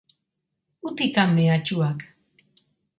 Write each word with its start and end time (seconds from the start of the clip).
Utikan 0.89 1.29
mehatxuak! 1.37 1.99